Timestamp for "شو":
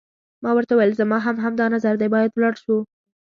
2.63-2.75